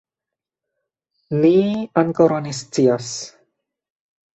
Ni 1.43 1.53
ankoraŭ 2.05 2.43
ne 2.49 2.59
scias 2.65 3.15